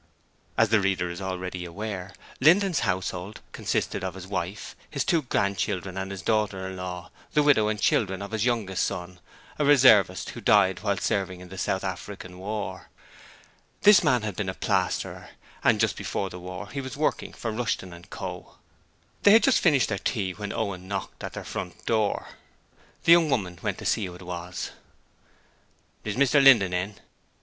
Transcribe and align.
As 0.57 0.69
the 0.69 0.81
reader 0.81 1.11
is 1.11 1.21
already 1.21 1.63
aware, 1.63 2.11
Linden's 2.39 2.79
household 2.79 3.39
consisted 3.51 4.03
of 4.03 4.15
his 4.15 4.25
wife, 4.25 4.75
his 4.89 5.05
two 5.05 5.21
grandchildren 5.21 5.95
and 5.95 6.09
his 6.09 6.23
daughter 6.23 6.65
in 6.67 6.75
law, 6.75 7.11
the 7.33 7.43
widow 7.43 7.67
and 7.67 7.79
children 7.79 8.19
of 8.19 8.31
his 8.31 8.43
youngest 8.43 8.83
son, 8.83 9.19
a 9.59 9.63
reservist, 9.63 10.31
who 10.31 10.41
died 10.41 10.79
while 10.79 10.97
serving 10.97 11.39
in 11.39 11.49
the 11.49 11.57
South 11.59 11.83
African 11.83 12.39
War. 12.39 12.89
This 13.83 14.03
man 14.03 14.23
had 14.23 14.35
been 14.35 14.49
a 14.49 14.55
plasterer, 14.55 15.29
and 15.63 15.79
just 15.79 15.95
before 15.95 16.31
the 16.31 16.39
war 16.39 16.71
he 16.71 16.81
was 16.81 16.97
working 16.97 17.31
for 17.31 17.51
Rushton 17.51 17.93
& 18.07 18.09
Co. 18.09 18.55
They 19.21 19.33
had 19.33 19.43
just 19.43 19.59
finished 19.59 19.89
their 19.89 19.99
tea 19.99 20.31
when 20.33 20.51
Owen 20.51 20.87
knocked 20.87 21.23
at 21.23 21.33
their 21.33 21.43
front 21.43 21.85
door. 21.85 22.27
The 23.03 23.11
young 23.11 23.29
woman 23.29 23.59
went 23.61 23.77
to 23.77 23.85
see 23.85 24.07
who 24.07 24.13
was 24.13 24.71
there. 24.71 24.75
'Is 26.11 26.15
Mr 26.17 26.43
Linden 26.43 26.73
in?' 26.73 26.95